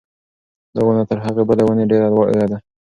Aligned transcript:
دا 0.75 0.81
ونه 0.85 1.03
تر 1.09 1.17
هغې 1.25 1.43
بلې 1.49 1.63
ونې 1.65 1.85
ډېره 1.91 2.07
لویه 2.15 2.45
ده. 2.51 2.57